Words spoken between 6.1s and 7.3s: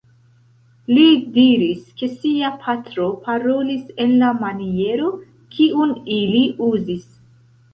ili uzis.